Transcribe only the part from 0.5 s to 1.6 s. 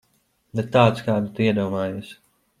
Ne tāds, kādu tu